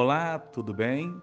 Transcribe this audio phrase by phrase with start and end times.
[0.00, 1.20] Olá, tudo bem?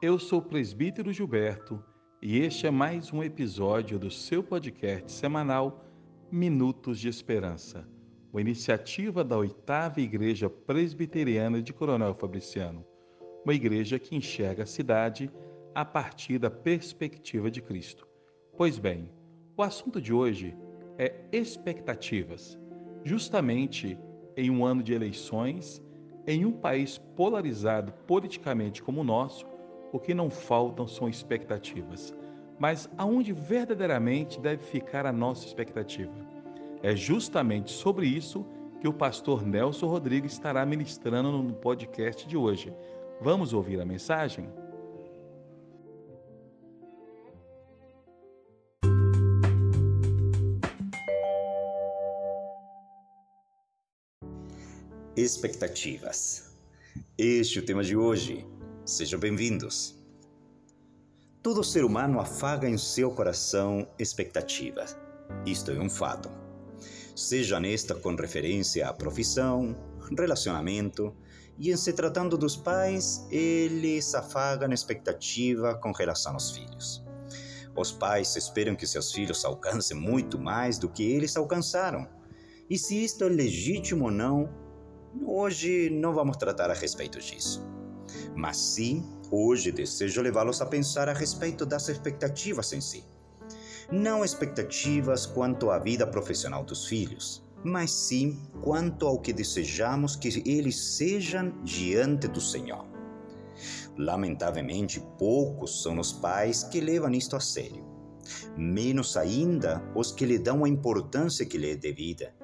[0.00, 1.82] Eu sou o presbítero Gilberto
[2.22, 5.84] e este é mais um episódio do seu podcast semanal
[6.30, 7.84] Minutos de Esperança,
[8.32, 12.86] uma iniciativa da oitava Igreja Presbiteriana de Coronel Fabriciano,
[13.44, 15.28] uma igreja que enxerga a cidade
[15.74, 18.06] a partir da perspectiva de Cristo.
[18.56, 19.10] Pois bem,
[19.56, 20.56] o assunto de hoje
[20.98, 22.56] é expectativas,
[23.02, 23.98] justamente
[24.36, 25.82] em um ano de eleições
[26.26, 29.46] em um país polarizado politicamente como o nosso,
[29.92, 32.14] o que não faltam são expectativas.
[32.58, 36.12] Mas aonde verdadeiramente deve ficar a nossa expectativa?
[36.82, 38.46] É justamente sobre isso
[38.80, 42.72] que o pastor Nelson Rodrigues estará ministrando no podcast de hoje.
[43.20, 44.48] Vamos ouvir a mensagem?
[55.16, 56.56] Expectativas.
[57.16, 58.44] Este é o tema de hoje.
[58.84, 59.94] Sejam bem-vindos.
[61.40, 64.96] Todo ser humano afaga em seu coração expectativas.
[65.46, 66.28] Isto é um fato.
[67.14, 69.76] Seja nesta com referência à profissão,
[70.18, 71.14] relacionamento,
[71.56, 77.04] e em se tratando dos pais, eles afagam expectativa com relação aos filhos.
[77.76, 82.04] Os pais esperam que seus filhos alcancem muito mais do que eles alcançaram.
[82.68, 84.63] E se isto é legítimo ou não,
[85.22, 87.64] Hoje não vamos tratar a respeito disso.
[88.34, 93.04] Mas sim, hoje desejo levá-los a pensar a respeito das expectativas em si.
[93.92, 100.42] Não expectativas quanto à vida profissional dos filhos, mas sim quanto ao que desejamos que
[100.44, 102.84] eles sejam diante do Senhor.
[103.96, 107.84] Lamentavelmente, poucos são os pais que levam isto a sério.
[108.56, 112.34] Menos ainda os que lhe dão a importância que lhe é devida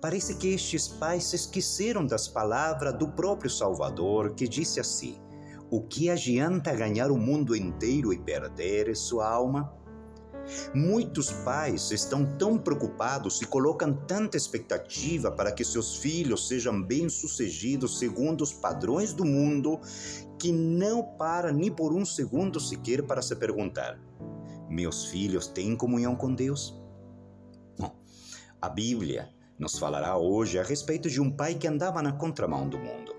[0.00, 5.18] Parece que estes pais se esqueceram das palavras do próprio Salvador, que disse assim:
[5.70, 9.72] O que adianta ganhar o mundo inteiro e perder sua alma?
[10.74, 17.98] Muitos pais estão tão preocupados e colocam tanta expectativa para que seus filhos sejam bem-sucedidos
[17.98, 19.80] segundo os padrões do mundo
[20.38, 23.98] que não para nem por um segundo sequer para se perguntar:
[24.68, 26.78] Meus filhos têm comunhão com Deus?
[27.78, 27.96] Bom,
[28.60, 32.78] a Bíblia nos falará hoje a respeito de um pai que andava na contramão do
[32.78, 33.14] mundo.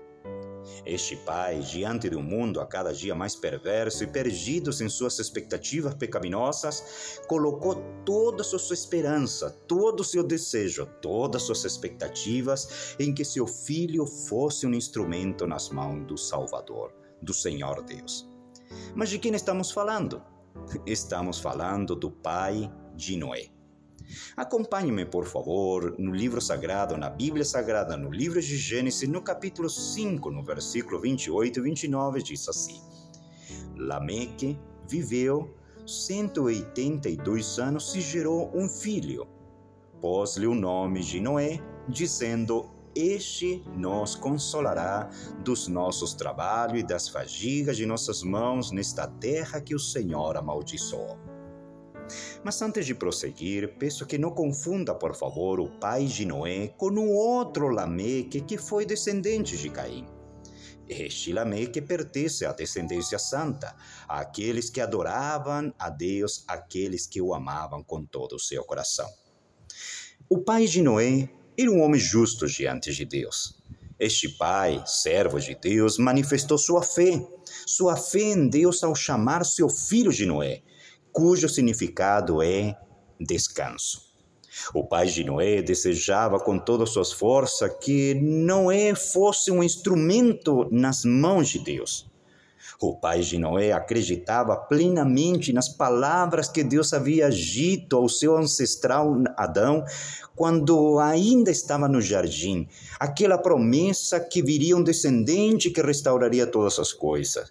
[0.84, 5.18] Este pai, diante de um mundo a cada dia mais perverso e perdido em suas
[5.18, 12.96] expectativas pecaminosas, colocou toda a sua esperança, todo o seu desejo, todas as suas expectativas
[12.98, 16.92] em que seu filho fosse um instrumento nas mãos do Salvador,
[17.22, 18.28] do Senhor Deus.
[18.94, 20.22] Mas de quem estamos falando?
[20.84, 23.55] Estamos falando do pai de Noé.
[24.36, 29.68] Acompanhe-me, por favor, no livro sagrado, na Bíblia Sagrada, no livro de Gênesis, no capítulo
[29.68, 32.80] 5, no versículo 28 e 29, diz assim:
[33.76, 34.58] Lameque
[34.88, 35.54] viveu
[35.86, 39.26] 182 anos e gerou um filho.
[40.00, 45.08] Pôs-lhe o nome de Noé, dizendo: Este nos consolará
[45.44, 51.35] dos nossos trabalhos e das fadigas de nossas mãos nesta terra que o Senhor amaldiçoou.
[52.44, 56.90] Mas antes de prosseguir, peço que não confunda, por favor, o pai de Noé com
[56.90, 60.06] o outro Lameque que foi descendente de Caim.
[60.88, 63.74] Este Lameque pertence à descendência santa,
[64.08, 69.08] àqueles que adoravam a Deus, aqueles que o amavam com todo o seu coração.
[70.28, 71.28] O pai de Noé
[71.58, 73.60] era um homem justo diante de Deus.
[73.98, 77.26] Este pai, servo de Deus, manifestou sua fé,
[77.66, 80.62] sua fé em Deus ao chamar seu filho de Noé,
[81.16, 82.76] cujo significado é
[83.18, 84.02] descanso.
[84.74, 91.06] O pai de Noé desejava com todas suas forças que Noé fosse um instrumento nas
[91.06, 92.06] mãos de Deus.
[92.78, 99.16] O pai de Noé acreditava plenamente nas palavras que Deus havia dito ao seu ancestral
[99.34, 99.82] Adão
[100.34, 102.68] quando ainda estava no jardim,
[103.00, 107.50] aquela promessa que viria um descendente que restauraria todas as coisas.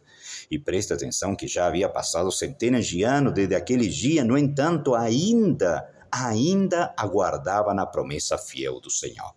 [0.52, 4.94] E preste atenção que já havia passado centenas de anos desde aquele dia, no entanto,
[4.94, 9.34] ainda, ainda aguardava na promessa fiel do Senhor.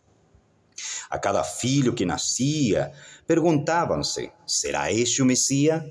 [1.11, 2.93] A cada filho que nascia,
[3.27, 5.83] perguntavam-se: será este o Messias?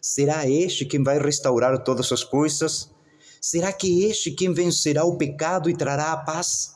[0.00, 2.90] Será este quem vai restaurar todas as coisas?
[3.40, 6.74] Será que este quem vencerá o pecado e trará a paz?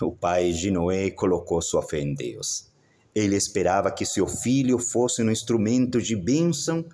[0.00, 2.70] O pai de Noé colocou sua fé em Deus.
[3.14, 6.84] Ele esperava que seu filho fosse um instrumento de bênção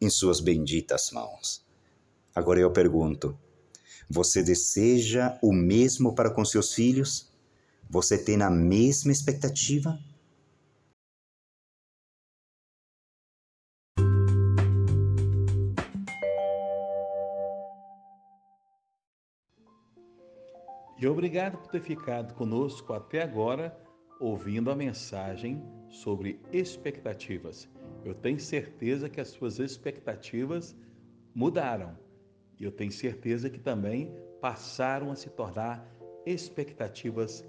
[0.00, 1.64] em suas benditas mãos.
[2.34, 3.36] Agora eu pergunto:
[4.08, 7.33] você deseja o mesmo para com seus filhos?
[7.94, 9.96] Você tem a mesma expectativa?
[20.98, 23.78] E obrigado por ter ficado conosco até agora,
[24.18, 27.68] ouvindo a mensagem sobre expectativas.
[28.04, 30.76] Eu tenho certeza que as suas expectativas
[31.32, 31.96] mudaram.
[32.58, 35.88] E eu tenho certeza que também passaram a se tornar
[36.26, 37.44] expectativas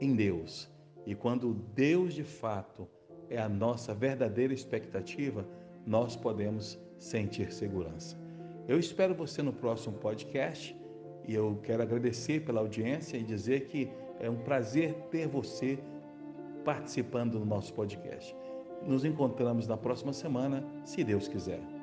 [0.00, 0.70] em Deus.
[1.06, 2.88] E quando Deus de fato
[3.28, 5.46] é a nossa verdadeira expectativa,
[5.86, 8.16] nós podemos sentir segurança.
[8.68, 10.76] Eu espero você no próximo podcast
[11.26, 15.78] e eu quero agradecer pela audiência e dizer que é um prazer ter você
[16.64, 18.36] participando do nosso podcast.
[18.86, 21.79] Nos encontramos na próxima semana, se Deus quiser.